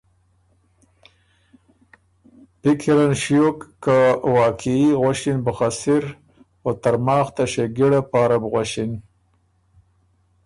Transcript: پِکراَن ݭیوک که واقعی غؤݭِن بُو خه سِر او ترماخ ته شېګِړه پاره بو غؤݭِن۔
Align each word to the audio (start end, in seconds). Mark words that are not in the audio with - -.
پِکراَن 2.61 3.11
ݭیوک 3.21 3.57
که 3.83 3.97
واقعی 4.35 4.87
غؤݭِن 5.01 5.37
بُو 5.45 5.51
خه 5.57 5.69
سِر 5.79 6.03
او 6.63 6.69
ترماخ 6.81 7.27
ته 7.35 7.43
شېګِړه 7.51 8.01
پاره 8.11 8.37
بو 8.41 8.47
غؤݭِن۔ 8.53 8.91